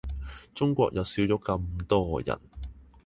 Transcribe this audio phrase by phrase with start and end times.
[0.55, 2.35] 中國又少咗咁多人